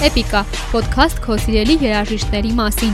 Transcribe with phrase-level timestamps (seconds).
[0.00, 0.40] Էպիկա,
[0.72, 2.92] ոդքասթ քո սիրելի երաժիշտների մասին։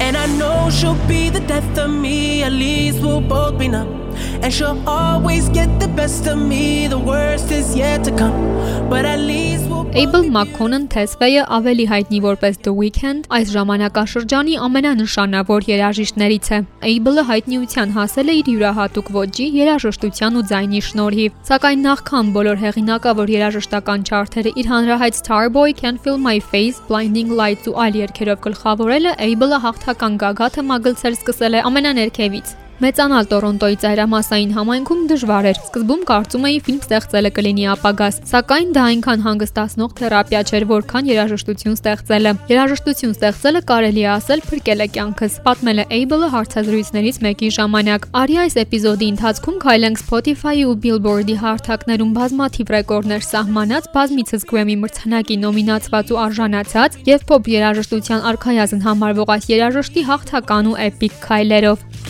[0.00, 4.00] And I know she'll be the death of me, at least we'll both be numb.
[4.40, 8.88] And she'll always get the best of me, the worst is yet to come.
[8.88, 15.68] But at least we'll Abel McConnell Tesfaye-ը ավելի հայտնի որպես The Weeknd այս ժամանակաշրջանի ամենանշանավոր
[15.70, 16.58] երաժիշտներից է։
[16.90, 23.32] Abel-ը հայտնիության հասել է իր յուրահատուկ ոճի, երաժշտության ու ձայնի շնորհիվ։ Սակայն նախքան բոլոր հեղինակավոր
[23.36, 29.14] երաժշտական չարթերը իր հանրահայտ Starboy, Can't Feel My Face, Blinding Lights ու այլ երգերով գլխավորելը
[29.30, 36.46] Abel-ը հաղթական գագաթը մագլցել սկսել է ամենաներքևից։ Մեծանալ Տորոնտոյի ծայրամասային համայնքում դժվար էր։ Սկզբում կարծում
[36.48, 43.14] էի ֆիլմ ստեղծելը կլինի ապագաս, սակայն դա այնքան հանգստացնող թերապիա չէր, որքան երաժշտություն ստեղծելը։ Երաժշտություն
[43.14, 48.58] ստեղծելը կարելի է ասել փրկել է կյանքս, պատմել է Abel-ը հարցազրույցներից մեկի ժամանակ։ Արի այս
[48.64, 56.20] էպիզոդի ընթացքում քայլենք Spotify-ի ու Billboard-ի հարթակներում բազմաթիվ ռեկորդներ սահմանած, բազմիցս Grammy մրցանակի նոմինացված ու
[56.26, 62.03] արժանացած եւ pop երաժշտության արքայազն համարվող այս երաժշտի հաղթական ու էպիկ քայլերով։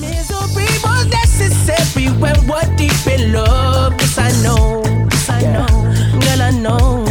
[0.00, 3.94] misery was necessary when we're deep in love.
[4.00, 4.82] Yes, I know.
[5.10, 5.68] Yes, I know.
[6.20, 7.04] Girl, I know.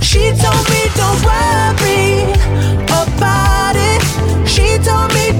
[0.00, 2.32] She told me don't worry
[3.00, 4.02] about it.
[4.48, 5.31] She told me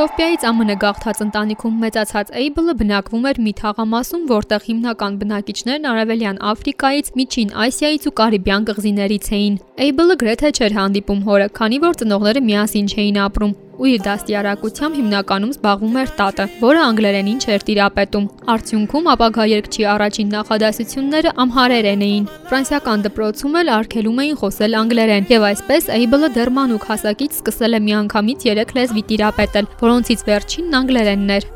[0.00, 7.12] Եթովպիայից ԱՄՆ գաղթած ընտանիքում մեծացած Էյբլը բնակվում էր մի թաղամասում, որտեղ հիմնական բնակիչներն Արևելյան Աֆրիկայից,
[7.20, 12.88] Միջին Ասիայից ու Կարիբյան կղզիներից էին։ Էյբլը գրեթե չէր հանդիպում հորը, քանի որ ծնողները միասին
[12.96, 19.46] չէին ապրում ու իր դաստիարակությամբ հիմնականում զբաղվում էր տատը, որը անգլերենին չէր տիրապետում։ Արդյունքում ապագա
[19.50, 26.30] երկչի առաջին նախադասությունները ամհարերեն էին։ Ֆրանսիական դպրոցում էլ արգելում էին խոսել անգլերեն, եւ այսպես Էյբլը
[26.36, 31.50] դեռ մանուկ հասակից սկսել է միանգամից 3 լեզվի տիրապետել, որոնցից վերջինն անգլերենն էր։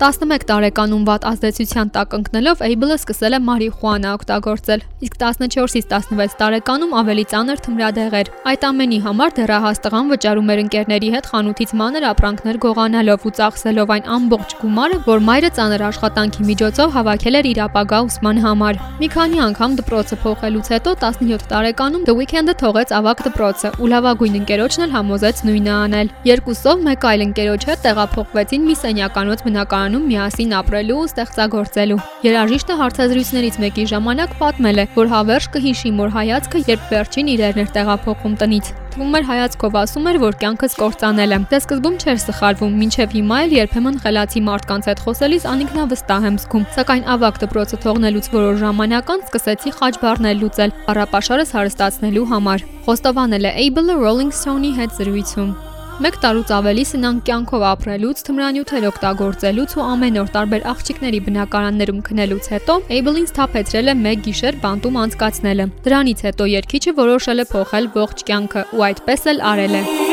[0.00, 6.94] 11 տարեկանում վատ ազդեցության տակ ընկնելով Էյբլը սկսել է մարիխուանա օգտագործել, իսկ 14-ից 16 տարեկանում
[7.00, 12.60] ավելի ծանր թմրադեղեր։ Այդ ամենի համար դեռահաս տղան վճարում էր ընկերների հետ խանութից մանր ապրանքներ
[12.64, 18.00] գողանալով ու ծախսելով այն ամբողջ գումարը, որ մայրը ծանր աշխատանքի միջոցով հավաքել էր իր ապագա
[18.08, 23.74] ուսման համար։ Մի քանի անգամ դպրոցը փոխելուց հետո 17 տարեկանում The Weeknd-ը թողեց ավակ դպրոցը
[23.80, 29.44] ու լավագույն ընկերոջն էլ համոզեց նույնը անել։ Երկուսով մեկ այլ ընկերոջ հետ տեղափոխվեցին մի սենյականոց
[29.50, 35.90] բնակարան Երևանում միասին ապրելու ու ստեղծագործելու։ Երաժիշտը հարցազրույցներից մեկի ժամանակ պատմել է, որ հավերժ կհիշի
[35.98, 40.76] մոր հայացքը, երբ վերջին իրերն էր տեղափոխում տնից։ Թվում էր հայացքով ասում էր, որ կյանքս
[40.78, 46.26] կործանել եմ։ Դե սկզբում չէր սխալվում, մինչև հիմա էլ երբեմն խելացի մարդկանց հետ խոսելիս անինքնավստահ
[46.30, 52.68] եմ զգում։ Սակայն ավակ դպրոցը թողնելուց որոշ ժամանակ անց սկսեցի խաչբարներ լուծել, առապաշարս հարստացնելու համար։
[52.90, 55.69] Խոստովանել է Able Rolling Stone-ի հետ զրույցում։
[56.00, 62.48] Մեկ տարուց ավելի սնանկ կյանքով ապրելուց, թմրանյութեր օգտագործելուց ու ամեն օր տարբեր աղջիկների բնակարաններում քնելուց
[62.54, 68.24] հետո Էյբլին սթափեցրել է մեկ գիշեր բանտում անցկացնելը։ Դրանից հետո երկիչը որոշել է փոխել ողջ
[68.32, 70.09] կյանքը ու այդպես էլ արել է։ Ա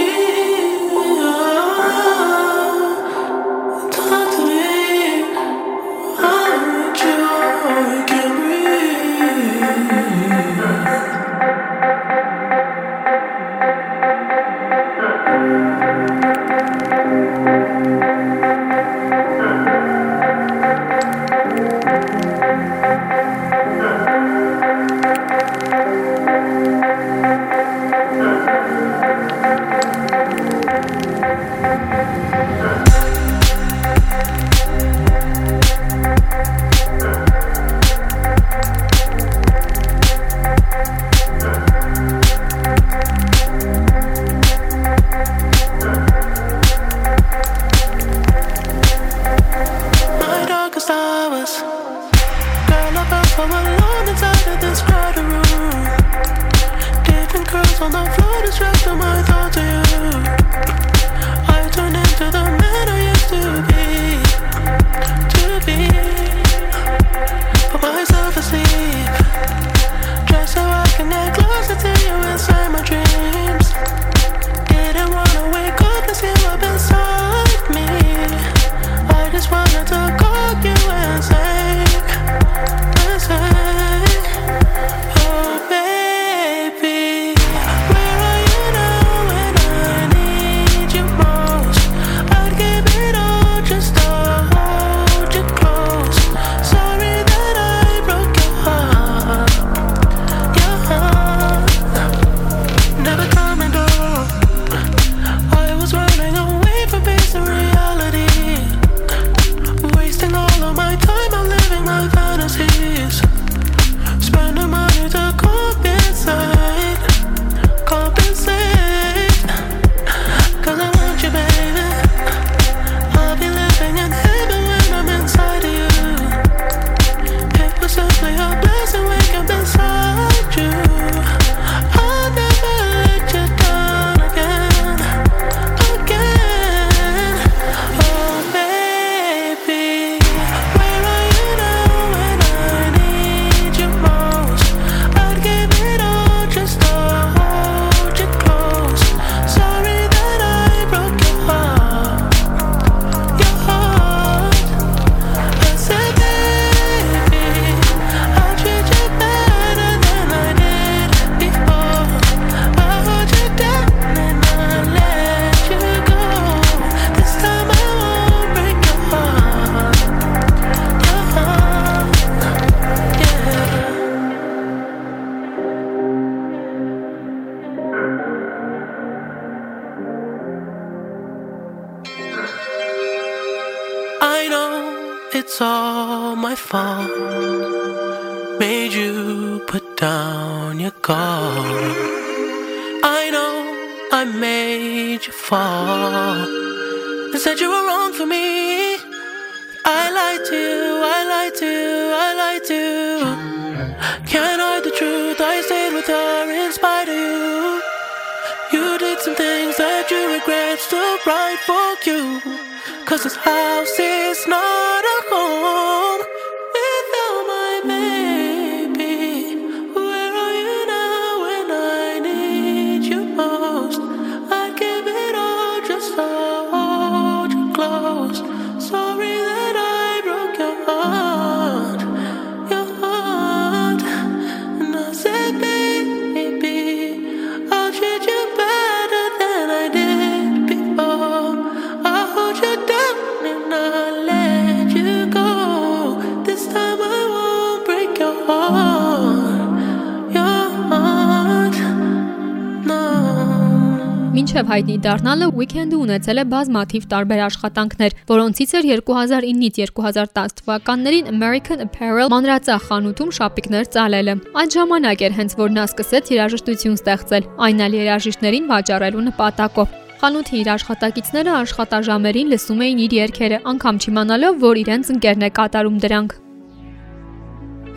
[254.68, 261.84] Մինչև հայտնի դառնալը Weekend-ը ունեցել է բազմաթիվ տարբեր աշխատանքներ, որոնցից էր 2009-ից 2010 թվականներին American
[261.86, 267.80] Apparel մանրածախ խանութում շապիկներ ծալելը։ Այդ ժամանակ էր հենց որ նա սկսեց երաժշտություն ստեղծել, այն
[267.88, 274.84] էլ երաժիշտներին վաճառելու նպատակով։ Խանութի իր աշխատակիցները աշխատաժամերին լսում էին իր երգերը, անգամ չիմանալով, որ
[274.84, 276.38] իրենց ընկերն է կատարում դրանք։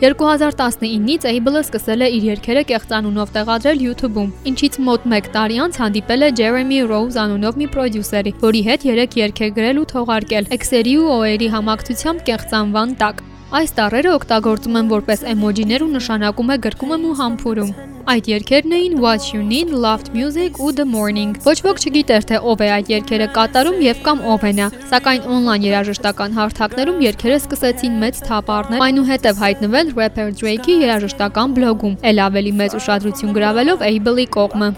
[0.01, 6.25] 2019-ից Able-ը սկսել է իր երգերը կեղծանունով տեղադրել YouTube-ում, ինչից մոտ 1 տարի անց հանդիպել
[6.25, 10.95] է Jeremy Rose անունով մի պրոդյուսերի, որի հետ 3 երգ է գրել ու թողարկել X-երի
[11.05, 16.91] ու O-երի համակցությամբ կեղծանվան տակ։ Այս տառերը օգտագործում են որպես էմոջիներ ու նշանակում է գրկում
[16.95, 17.71] եմ ու համբուրում։
[18.11, 22.37] Այդ երգերն էին What You Need, Loved Music ու The Morning։ Ոչ ոք չգիտեր թե
[22.47, 27.39] ով է այդ երգերը կատարում եւ կամ ով է նա, սակայն on-line երաժշտական հարթակներում երգերը
[27.41, 33.83] սկսեցին մեծ թափ առնել, այնուհետև հայտնվել rapper Drake-ի երաժշտական բլոգում, ել ավելի մեծ ուշադրություն գրավելով
[33.91, 34.71] Able-ի կողմը։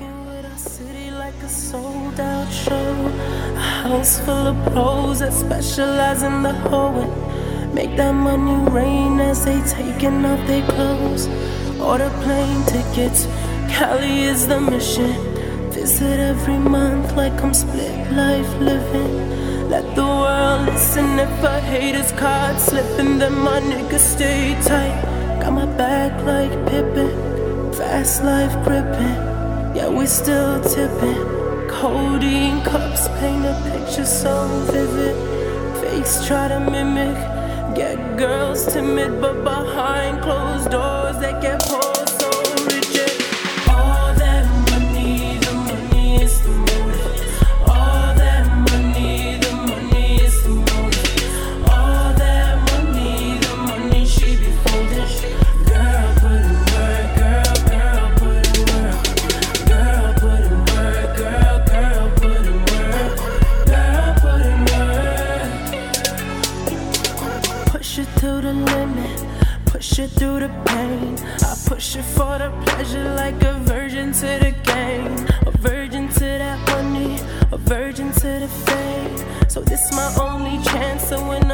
[3.83, 7.32] house full of pros that specialize in the hoeing.
[7.73, 11.27] Make that money rain as they taking off their clothes.
[11.81, 13.25] Order plane tickets.
[13.67, 15.11] Cali is the mission.
[15.71, 19.69] Visit every month like I'm split life living.
[19.71, 25.39] Let the world listen if a hater's caught slipping, then my niggas stay tight.
[25.41, 29.17] Got my back like Pippin, fast life gripping.
[29.75, 31.23] Yeah, we still tipping.
[31.67, 35.15] Codeine cups paint a picture so vivid.
[35.81, 37.32] Fakes try to mimic.
[37.75, 41.92] Get girls timid, but behind closed doors they get pulled
[70.43, 71.15] the pain.
[71.41, 75.15] I push it for the pleasure like a virgin to the game.
[75.47, 77.17] A virgin to that honey,
[77.51, 79.49] a virgin to the fame.
[79.49, 81.52] So this my only chance, so when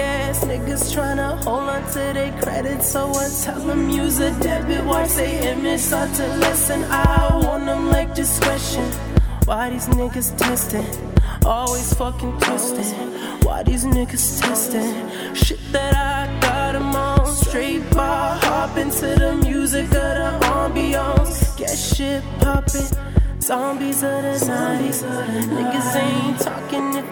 [0.00, 4.84] ass niggas tryna hold on to their credit, so I tell them use a debit.
[4.84, 6.84] Watch they image start to listen.
[6.84, 8.84] I want them like discretion.
[9.44, 10.86] Why these niggas testing?
[11.46, 13.12] Always fucking twisting.
[13.44, 15.34] Why these niggas testing?
[15.34, 17.26] Shit that I got got 'em on.
[17.26, 21.56] Straight bar, hop into the music of the ambiance.
[21.56, 22.88] Get shit poppin'.
[23.40, 24.94] Zombies of the night.
[25.56, 26.57] Niggas ain't talking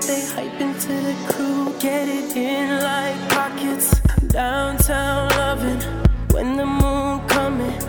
[0.06, 1.74] they hype into the crew.
[1.80, 3.98] Get it in like pockets.
[4.28, 5.80] Downtown loving
[6.32, 7.80] when the moon coming.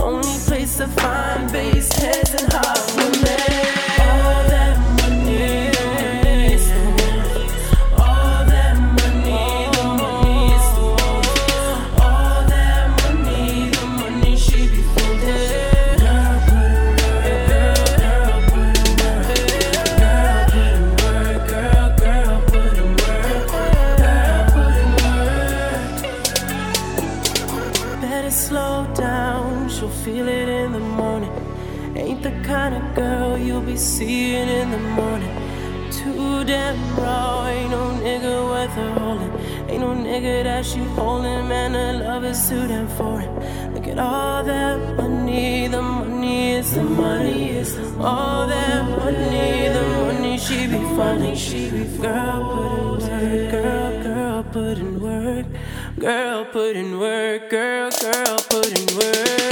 [0.00, 3.63] Only place to find bass heads and hot women.
[28.30, 31.30] Slow down, she'll feel it in the morning.
[31.96, 35.30] Ain't the kind of girl you'll be seeing in the morning.
[35.90, 39.32] Too damn raw, ain't no nigga worth her holding.
[39.70, 41.74] Ain't no nigga that she holding, man.
[41.74, 43.32] Her love is too damn foreign.
[43.74, 49.82] Look at all that money, the money is the money, is all that money, the
[50.00, 55.46] money she be falling, she be girl put in work, girl, girl put in work,
[55.98, 59.43] girl put in work, girl, girl put in work.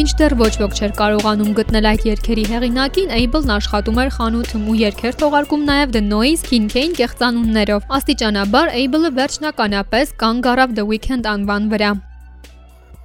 [0.00, 5.20] Դեռ ոչ ոք չէր կարողանում գտնել այդ երգերի հեղինակին, Abel-ն աշխատում էր խանութում ու երգեր
[5.20, 11.74] թողարկում նաև The Noise, King Kane կեղծանուններով։ Աստիճանաբար Abel-ը վերջնականապես կանգ առավ The Weeknd անվան
[11.74, 11.90] վրա։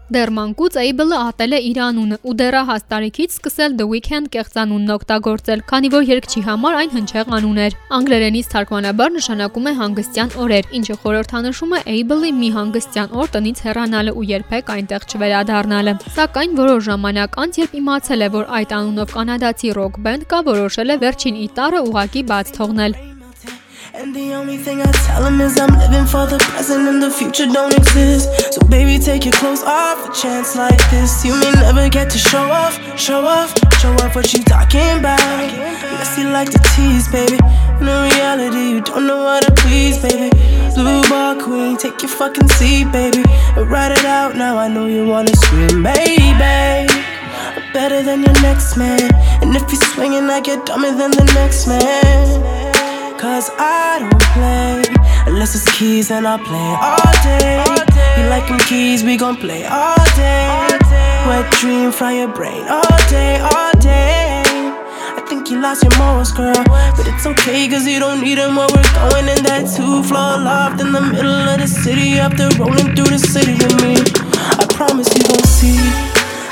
[0.06, 5.64] Դեռ մանկուց Abel-ը ատել է իր անունը ու դեռահաս տարիքից սկսել The Weeknd կեղծանունն օգտագործել,
[5.72, 10.98] քանի որ երգչի համար այն հնչեղ անուն էր։ Անգլերենից թարգմանաբար նշանակում է հանգստյան օրեր, ինչը
[11.02, 17.42] խորհրդանշում է Abel-ի մի հանգստյան օր տնից հեռանալը ու երբեք այնտեղ չվերադառնալը։ Սակայն որոշ ժամանակ
[17.42, 21.84] անց, երբ իմացել է, որ այդ անունով կանադացի ռոք բենդ կա, որոշել է վերջին իտարը
[21.90, 23.15] ուղակի բաց թողնել։
[23.94, 27.12] And the only thing I tell him is I'm living for the present and the
[27.12, 28.54] future don't exist.
[28.54, 30.10] So baby, take your clothes off.
[30.10, 34.16] A chance like this, you may never get to show off, show off, show off
[34.16, 35.20] what you talking about.
[35.22, 37.38] Unless you like to tease, baby.
[37.80, 40.30] In reality, you don't know how to please, baby.
[40.76, 43.24] Blue ball queen, take your fucking seat, baby.
[43.56, 44.58] And write it out now.
[44.58, 46.88] I know you wanna scream, baby.
[47.74, 49.14] Better than your next man.
[49.42, 52.75] And if you're swinging, I get dumber than the next man.
[53.26, 54.86] Cause I don't play.
[55.26, 57.58] Unless it's keys and I play all day.
[58.22, 60.46] You like them keys, we gon' play all day.
[61.26, 64.44] Wet dream from your brain all day, all day.
[65.18, 66.54] I think you lost your morals, girl.
[66.70, 70.80] But it's okay cause you don't need them Where we're going in that two-floor loft
[70.80, 73.98] In the middle of the city After rolling through the city with me.
[74.62, 75.82] I promise you gon' see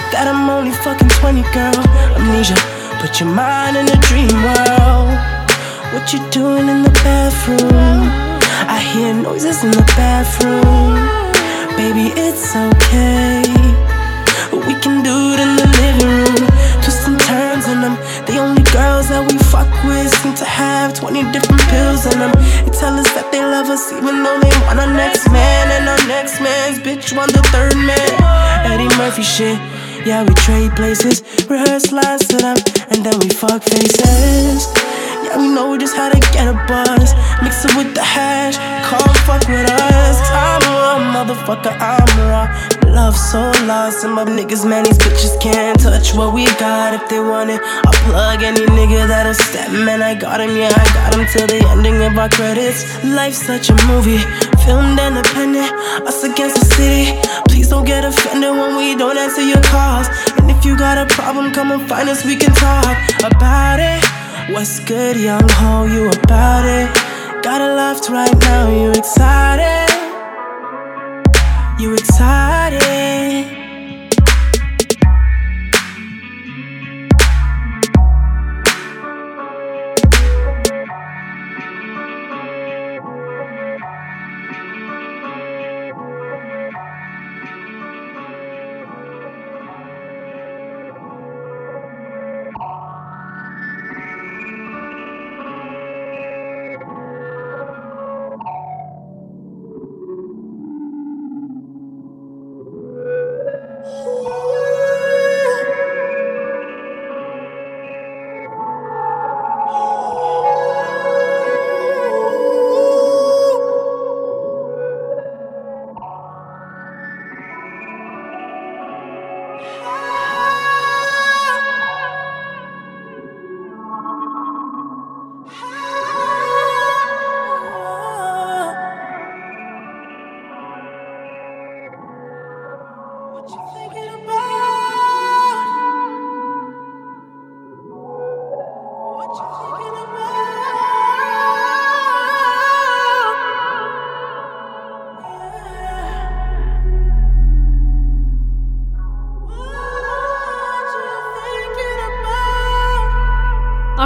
[0.10, 1.78] That I'm only fucking 20, girl.
[2.18, 2.58] Amnesia
[2.98, 5.43] Put your mind in a dream world
[5.94, 8.10] what you doing in the bathroom?
[8.66, 10.98] I hear noises in the bathroom.
[11.78, 13.46] Baby, it's okay.
[14.68, 16.50] We can do it in the living room.
[16.82, 17.96] Twists and turns in them.
[18.26, 22.34] The only girls that we fuck with seem to have 20 different pills in them.
[22.66, 25.70] They tell us that they love us even though they want our next man.
[25.78, 28.12] And our next man's bitch want the third man.
[28.66, 29.60] Eddie Murphy shit.
[30.06, 32.58] Yeah, we trade places, rehearse lines to them,
[32.92, 34.68] and then we fuck faces.
[35.38, 37.14] We know we just how to get a buzz.
[37.42, 40.18] Mix it with the hash, come fuck with us.
[40.30, 42.46] I'm raw, motherfucker, I'm raw.
[42.94, 47.10] Love so lost, and my niggas, man, these bitches can't touch what we got if
[47.10, 47.60] they want it.
[47.64, 50.04] I'll plug any nigga that'll step, man.
[50.04, 52.86] I got him, yeah, I got him till the ending of our credits.
[53.04, 54.22] Life's such a movie,
[54.64, 55.74] filmed independent,
[56.06, 57.20] us against the city.
[57.50, 60.08] Please don't get offended when we don't answer your calls.
[60.38, 64.13] And if you got a problem, come and find us, we can talk about it.
[64.50, 65.86] What's good, young ho?
[65.86, 66.94] You about it?
[67.44, 69.90] Got a left right now, you excited?
[71.80, 72.83] You excited?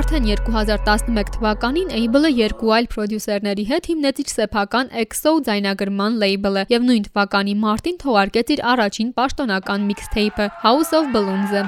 [0.07, 6.85] Արդեն 2011 թվականին Abel-ը երկու այլ պրոդյուսերների հետ հիմնեց իր սեփական EXO ձայնագրման լեյբլը եւ
[6.87, 11.65] նույն թվականի մարտին թողարկեց իր առաջին պաշտոնական միքսթեյփը House of Balloons-ը։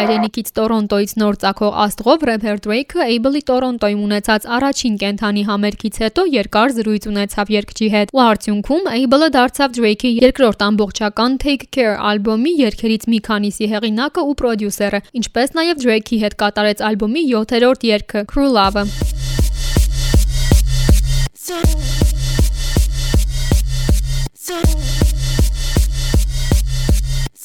[0.00, 6.74] հայրենիքից Տորոնտոից նոր ցակող աստղով рэփեր Drake-ը Able-ի Տորոնտոյում ունեցած առաջին կենթանի համերգից հետո երկար
[6.78, 13.04] զրույց ունեցավ երգչի հետ։ Ու արդյունքում Able-ը դարձավ Drake-ի երկրորդ ամբողջական Take Care ալբոմի երգերից
[13.12, 18.88] մի քանիսի հեղինակը ու պրոդյուսերը, ինչպես նաև Drake-ի հետ կատարեց ալբոմի 7-րդ երգը Crew Love-ը։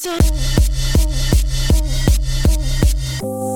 [0.06, 0.65] So,
[3.22, 3.55] Bye.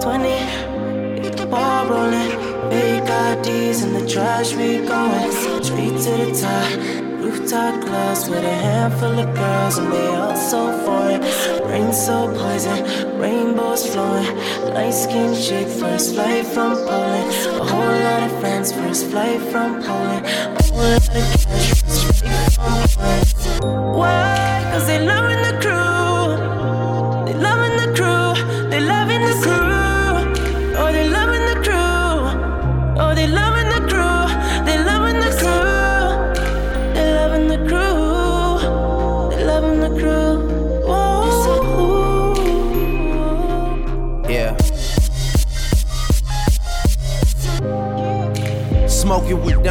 [0.00, 2.30] 20, get the ball rolling.
[2.70, 5.32] Big IDs in the trash, we going
[5.62, 7.06] straight to the top.
[7.22, 11.20] Rooftop clubs with a handful of girls, and they all so foreign.
[11.68, 12.78] Rain so poison,
[13.18, 14.36] rainbows flowing.
[14.74, 17.28] Light skinned chick, first flight from Poland.
[17.60, 20.24] A whole lot of friends, first flight from Poland.
[20.26, 23.96] A whole lot of cash, first flight from Poland.
[23.96, 24.70] Why?
[24.72, 25.25] Cause they loving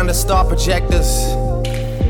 [0.05, 1.17] under star projectors.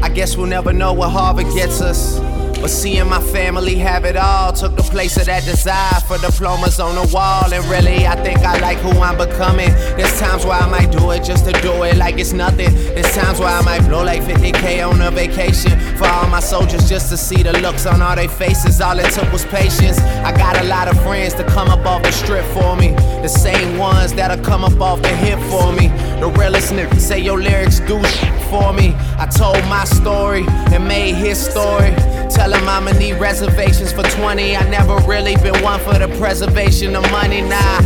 [0.03, 2.19] I guess we'll never know what Harvard gets us.
[2.65, 6.79] But seeing my family have it all took the place of that desire for diplomas
[6.79, 7.53] on the wall.
[7.53, 9.69] And really, I think I like who I'm becoming.
[9.95, 12.73] There's times where I might do it just to do it like it's nothing.
[12.73, 16.89] There's times where I might blow like 50k on a vacation for all my soldiers
[16.89, 18.81] just to see the looks on all their faces.
[18.81, 19.99] All it took was patience.
[19.99, 22.95] I got a lot of friends to come up off the strip for me.
[23.21, 25.89] The same ones that'll come up off the hip for me.
[26.19, 28.01] The realest niggas say your lyrics do
[28.49, 28.95] for me.
[29.19, 31.93] I told my story and made his story.
[32.29, 34.55] Tell him I'ma need reservations for 20.
[34.55, 37.79] I never really been one for the preservation of money, nah.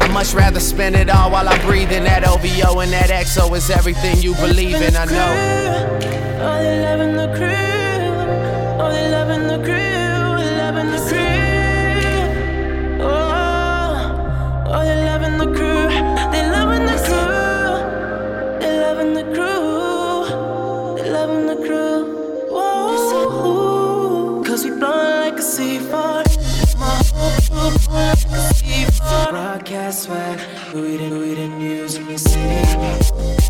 [0.00, 2.04] I much rather spend it all while I'm breathing.
[2.04, 5.34] That OVO and that XO is everything you believe in, I know.
[6.44, 8.82] Oh, they loving the crew.
[8.82, 10.00] Oh, they loving the crew.
[10.58, 11.28] Loving the crew.
[13.04, 15.88] Oh, oh, they loving the crew.
[16.32, 17.21] They loving the crew.
[29.72, 33.41] podcast when we didn't, we didn't use music.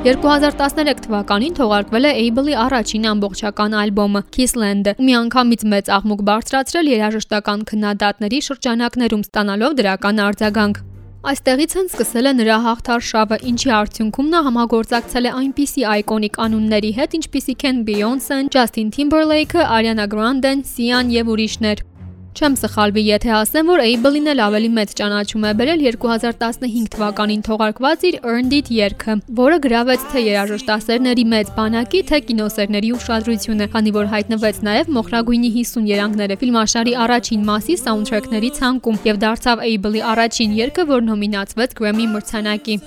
[0.00, 7.66] 2013 թվականին թողարկվել է Able-ի առաջին ամբողջական ալբոմը Kissland-ը, ու միանգամից մեծ աղմուկ բարձրացրել երաժշտական
[7.68, 10.80] քննադատների շրջանակներում ստանալով դրական արձագանք։
[11.20, 16.92] Այստեղից են սկսել է նրա հաղթար շավը, ինչի արդյունքում նա համագործակցել է այնպիսի այկոնիկ անունների
[16.96, 21.84] հետ, ինչպիսիք են Beyoncé-ն, Justin Timberlake-ը, Ariana Grande-ն, Sia-ն եւ ուրիշներ։
[22.30, 28.04] Չեմ սխալվի, եթե ասեմ, որ Able-ին էլ ավելի մեծ ճանաչում է բերել 2015 թվականին թողարկված
[28.10, 34.06] իր Earned It երգը, որը գրավեց թե երաժշտասերների մեծ բանակի, թե կինոսերների ուշադրությունը, քանի որ
[34.14, 40.82] հայտնվեց նաև Մոխրագույնի 50 երանգները ֆիլմաշարի առաջին մասի սաունդթրեքների ցանկում եւ դարձավ Able-ի առաջին երգը,
[40.94, 42.78] որ նոմինացվեց Grammy մրցանակի։.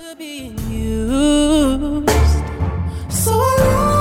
[3.14, 3.93] So I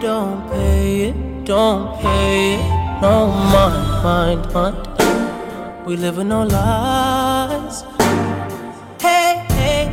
[0.00, 3.00] don't pay it, don't pay it.
[3.00, 5.86] No mind, mind, mind.
[5.86, 7.82] We live in no lies.
[9.00, 9.84] Hey, hey,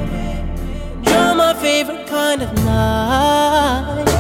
[1.04, 4.13] you're my favorite kind of night.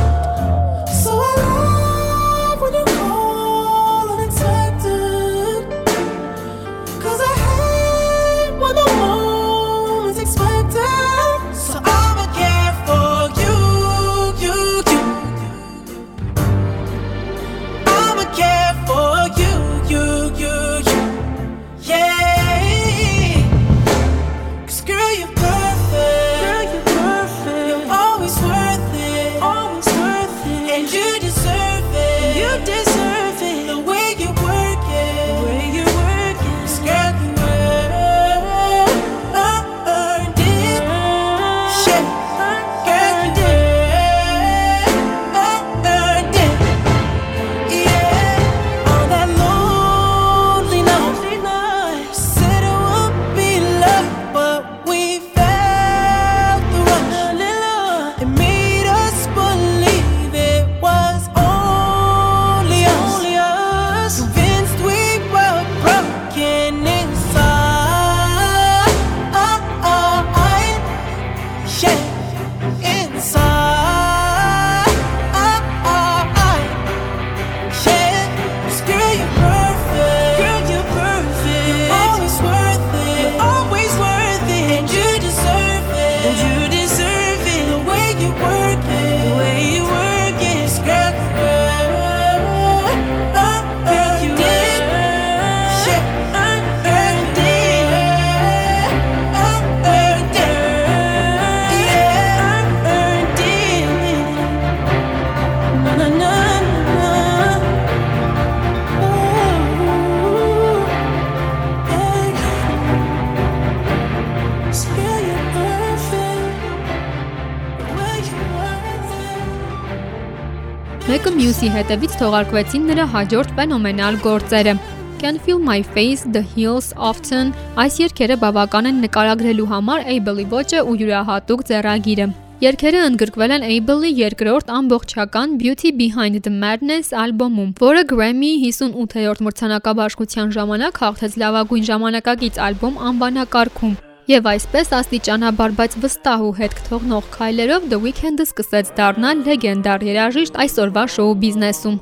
[121.84, 124.74] Հետևից թողարկվեցին նրա հաջորդ ֆենոմենալ գործերը։
[125.20, 127.52] Can Feel My Face, The Hills Often
[127.84, 132.30] այս երգերը բավական են նկարագրելու համար Able-ի ոճը ու յուրահատուկ ձեռագիրը։
[132.64, 140.56] Երգերը ընդգրկվել են Able-ի երկրորդ ամբողջական Beauty Behind the Madness ալբոմում, որը Grammy 58-րդ մրցանակաբաշխության
[140.56, 147.88] ժամանակ հաղթեց լավագույն ժամանակակից ալբոմ անվանակարգում։ Եվ այսպես աստիճանաբար, բայց վստահ ու հետ կթողնող քայլերով
[147.92, 151.98] The Weeknd-ը սկսեց դառնալ լեգենդար երաժիշտ այսօրվա շոու բիզնեսում։.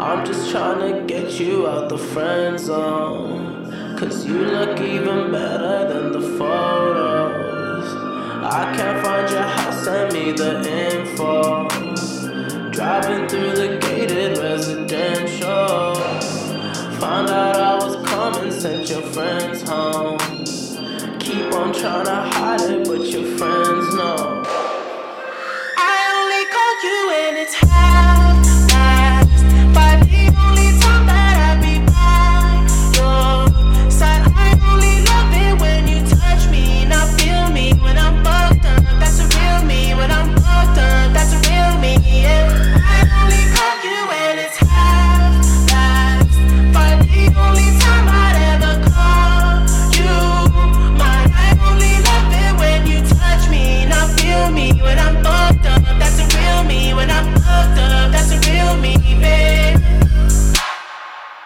[0.00, 3.96] I'm just trying to get you out the friend zone.
[3.98, 7.88] Cause you look even better than the photos.
[8.58, 10.52] I can't find your house, send me the
[10.88, 11.68] info.
[12.70, 16.29] Driving through the gated residential.
[17.00, 20.18] Found out I was coming, sent your friends home.
[21.18, 24.42] Keep on trying to hide it, but your friends know.
[25.78, 28.29] I only call you when it's half
[56.94, 58.12] when I'm fucked up.
[58.12, 59.78] That's a real me, babe.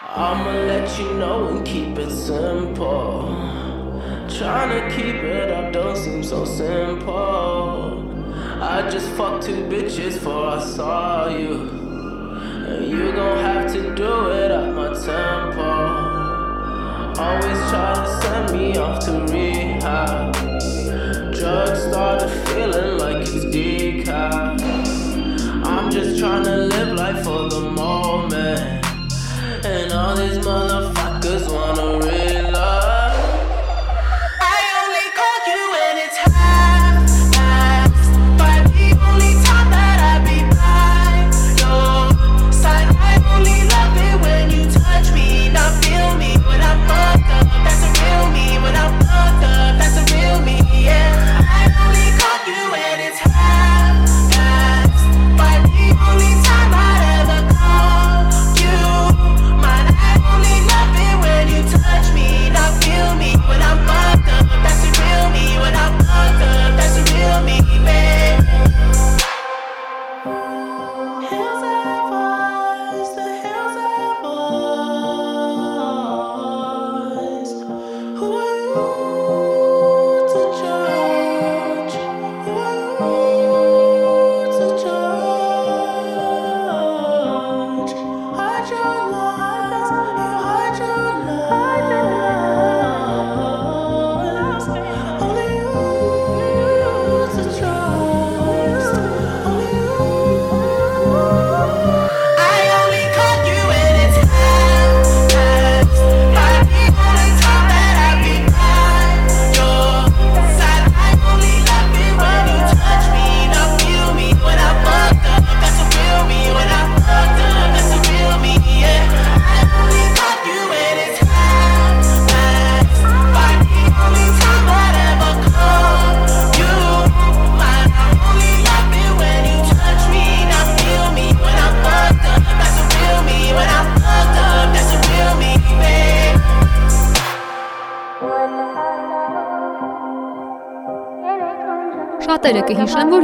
[0.01, 3.25] I'ma let you know and keep it simple.
[4.37, 8.11] Trying to keep it up don't seem so simple.
[8.61, 11.69] I just fucked two bitches before I saw you.
[12.67, 16.15] And you gon' have to do it at my tempo.
[17.21, 20.33] Always try to send me off to rehab.
[21.33, 23.84] Drugs started feeling like it's decaf.
[25.95, 28.85] Just trying to live life for the moment.
[29.65, 32.54] And all these motherfuckers wanna realize.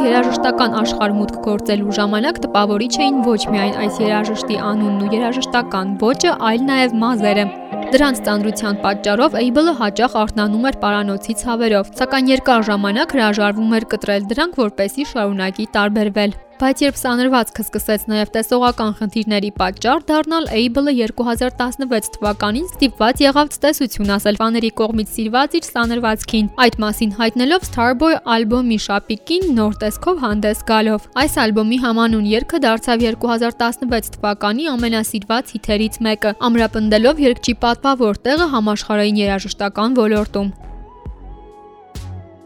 [0.02, 5.92] Որ երաժշտական աշխարհ մուտք գործելու ժամանակ տպավորիչ էին ոչ միայն այս երաժշտի անունն ու երաժշտական
[6.02, 7.46] ոճը, այլ նաև մազերը։
[7.94, 14.32] Դրանց ծանրության պատճառով Able-ը հաճախ արթնանում էր պարանոցի ցավերով, սակայն երկար ժամանակ հրաժարվում էր կտրել
[14.32, 22.12] դրանք, որպեսի շարունակի տարբերվել։ Բայց երբ սանրվածքը սկսեց նաև տեսողական խնդիրների պատճառ դառնալ, Able-ը 2016
[22.20, 28.80] թվականին ստիպված եղավ ցտեսություն ասել ֆաների կողմից սիրված իր սանրվածքին։ Այդ մասին հայտնելով Starboy ալբոմի
[28.86, 36.40] շապիկին նոր տեսքով հանդես գալով։ Այս ալբոմի համանուն երգը դարձավ 2016 թվականի ամենասիրված հիթերից մեկը,
[36.46, 40.54] ամրապնդելով երգչի պատվավոր տեղը համաշխարհային երաժշտական ոլորտում։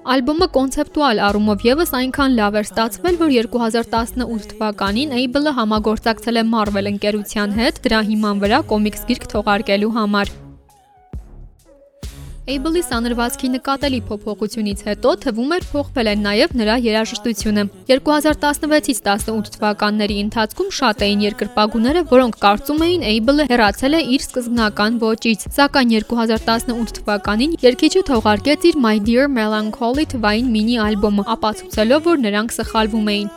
[0.06, 6.94] Ալբոմը կոնցեպտուալ առումով եւս այնքան լավ էր ստացվել, որ 2018 թվականին Able-ը համագործակցել է Marvel
[6.94, 10.38] ընկերության հետ դրա հիման վրա կոմիքս գիրք թողարկելու համար։
[12.46, 20.18] Able-ի սանրվածքի նկատելի փոփոխությունից հետո թվում էր փոխվել են նաև նրա երաժշտությունը։ 2016-ից 18 թվականների
[20.24, 26.94] ընթացքում շատ էին երկրպագուները, որոնք կարծում էին Able-ը հեռացել է իր սկզբնական ոճից, սակայն 2018
[27.00, 33.32] թվականին երգիչը թողարկեց իր My Dear Melancholy թվային մինի ալբոմը, ապացուցելով, որ նրանք սխալվում էին։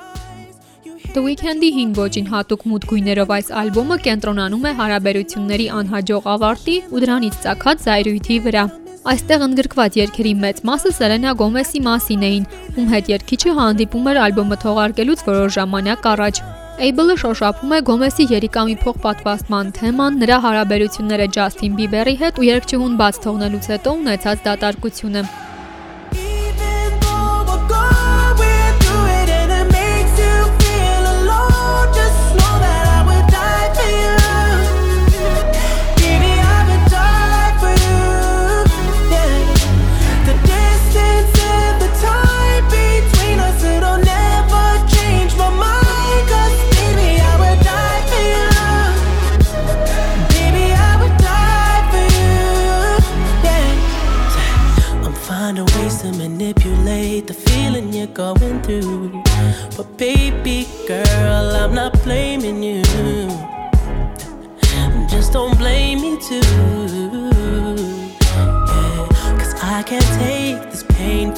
[1.09, 7.03] The Weeknd-ի հին ոճին հատուկ մուտ գույներով այս ալբոմը կենտրոնանում է հարաբերությունների անհաջող ավարտի ու
[7.07, 8.67] դրանից ցակած զայրույթի վրա։
[9.07, 14.59] Այստեղ ընդգրկված երգերի մեծ մասը Սելենա Գոմեսի մասին էին, ում հետ երգիչը հանդիպում էր ալբոմը
[14.65, 16.41] թողարկելուց որոշ ժամանակ առաջ։
[16.89, 23.21] Able-ը շոշափում է Գոմեսի երիկամի փոխպատվաստման թեման, նրա հարաբերությունները Ջասթին Բիբերի հետ ու երգչուհուն բաց
[23.27, 25.23] թողնելուց հետո ունեցած դատարկությունը։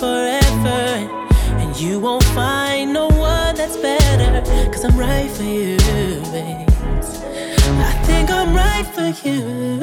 [0.00, 0.80] forever.
[1.60, 4.40] And you won't find no one that's better.
[4.72, 5.76] Cause I'm right for you,
[6.32, 6.68] babe.
[7.88, 9.78] I think I'm right for you.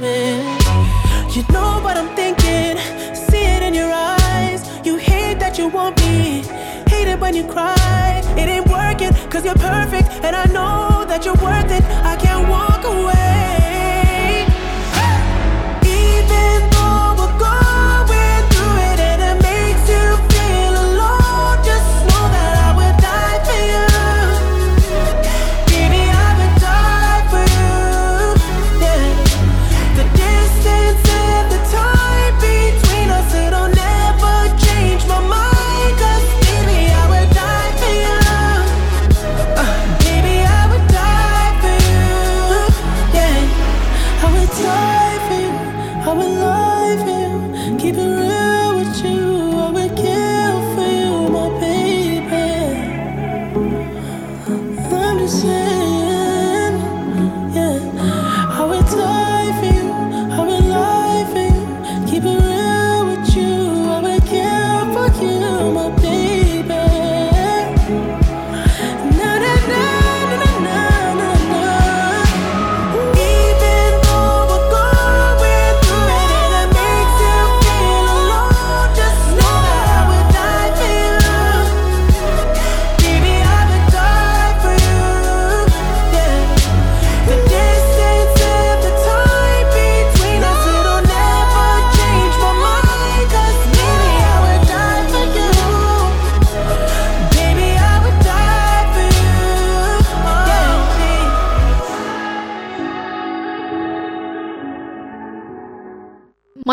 [0.00, 0.94] babe.
[1.36, 2.78] You know what I'm thinking,
[3.14, 4.60] see it in your eyes.
[4.86, 6.44] You hate that you want me,
[6.88, 8.22] hate it when you cry.
[8.38, 11.63] It ain't working, cause you're perfect, and I know that you're worth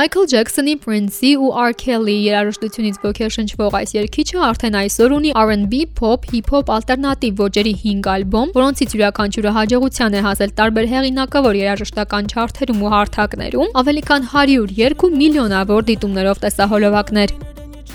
[0.02, 1.74] Մայքլ Ջեքսոնի, Prince-ի ու R.
[1.78, 8.54] Kelly երաժշտությունից ոգեշնչվող այս երգիչը արդեն այսօր ունի R&B, pop, hip-hop ալտերնատիվ ոճերի 5 ալբոմ,
[8.56, 15.06] որոնցից յուրաքանչյուրը հաջողության է հասել տարբեր հեղինակավոր երաժշտական չարթերում ու հարթակներում, ավելի քան 100 երգ
[15.06, 17.36] ու միլիոնավոր դիտումներով տեսահոլովակներ։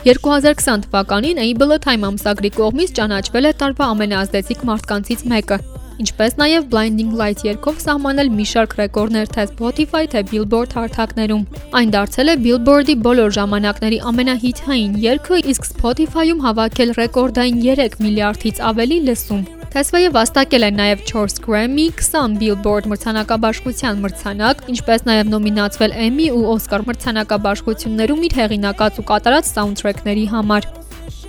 [0.07, 5.59] 2020 թվականին Able-ը Time ամսագրի կողմից ճանաչվել է տարվա ամենաազդեցիկ մարդկանցից մեկը։
[6.03, 11.45] ինչպես նաև Blinding Lights երգով սահմանել մի շարք ռեկորդներ թե Spotify, թե Billboard հարթակներում։
[11.81, 18.99] Այն դարձել է Billboard-ի բոլոր ժամանակների ամենահիթային երգը, իսկ Spotify-ում հավաքել ռեկորդային 3 միլիարդից ավելի
[19.11, 19.45] լսում։
[19.77, 26.47] Թեսվեյը վաստակել է նաև 4 Grammy, 20 Billboard մրցանակաբաշխության մրցանակ, ինչպես նաև նոմինացվել Emmy ու
[26.55, 30.73] Oscar մրցանակաբաշխություններում իր հեղինակած ու կատարած սաունդթրեքների համար։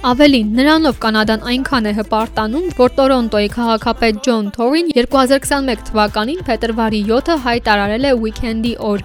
[0.05, 7.37] Ավելին, նրանով Կանադան այնքան է հպարտանում, որ Տորոնտոյի քաղաքապետ Ջոն Թորին 2021 թվականին փետրվարի 7-ը
[7.47, 9.01] հայտարարել է Weekend-ի օր։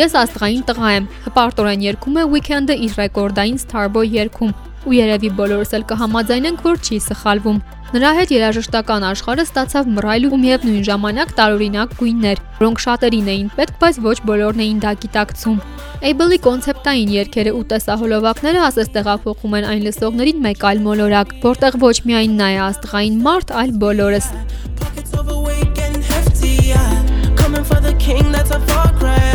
[0.00, 4.56] Ես աստղային տղա եմ, հպարտորեն երգում է Weekend-ը իր ռեկորդային Starboy երգում,
[4.88, 7.62] ու երևի բոլորս էլ կհամաձայնենք, որ չի սխալվում։
[7.92, 13.80] Նրա հետ երաժշտական աշխարհը ստացավ մռայլ ու միևնույն ժամանակ տարօրինակ գույններ, որոնք շատերին էին պետք,
[13.84, 15.58] բայց ոչ բոլորն էին դա գիտակցում։
[16.02, 21.94] Able-ի կոնցեպտային երգերը ու տեսահոլովակները ասես տեղափոխում են այն լսողներին մեկ այլ մոլորակ, որտեղ ոչ
[22.10, 24.32] միայն նա է աստղային մարդ, այլ բոլորս։
[27.42, 29.31] coming for the king, that's a far cry.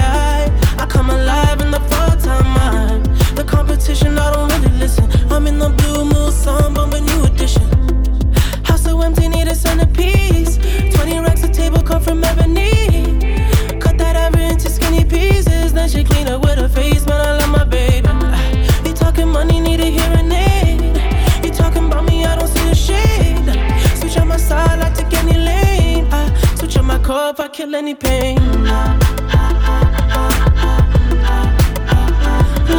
[27.30, 28.38] If I kill any pain.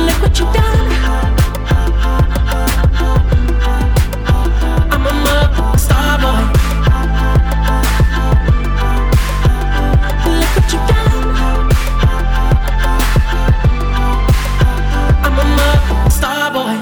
[0.06, 0.88] Look what you done.
[4.90, 6.42] I'm a star boy.
[10.40, 11.70] Look what you done.
[15.24, 16.76] I'm a star boy.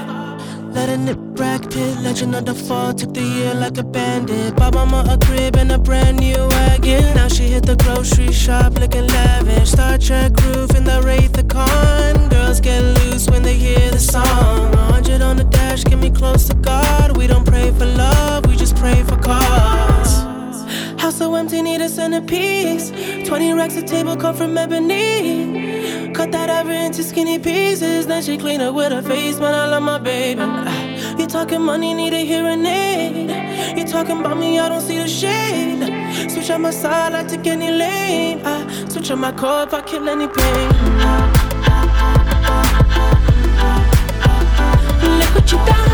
[2.01, 2.93] Legend of the fall.
[2.93, 4.55] Took the year like a bandit.
[4.55, 6.16] Bought mama a crib and a brand
[10.07, 12.29] Trek roof in the Wraith the Con.
[12.29, 14.71] Girls get loose when they hear the song.
[14.71, 17.17] 100 on the dash, get me close to God.
[17.17, 20.23] We don't pray for love, we just pray for cause.
[20.97, 22.89] House so empty, need a centerpiece.
[23.27, 26.13] 20 racks of table come from ebony.
[26.13, 28.07] Cut that ever into skinny pieces.
[28.07, 29.53] Then she clean up with her face, man.
[29.53, 30.41] I love my baby.
[31.21, 33.77] You talking money, need a hearing aid.
[33.77, 36.31] You talking about me, I don't see the shade.
[36.31, 38.41] Switch on my side, I take any lane.
[38.45, 38.66] I
[39.07, 40.69] switch on my core if I kill any pain.
[45.19, 45.86] Look what you done.